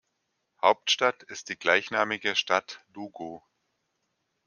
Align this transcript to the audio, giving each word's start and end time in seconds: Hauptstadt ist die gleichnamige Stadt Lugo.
Hauptstadt 0.59 1.21
ist 1.21 1.49
die 1.49 1.59
gleichnamige 1.59 2.35
Stadt 2.35 2.83
Lugo. 2.95 3.43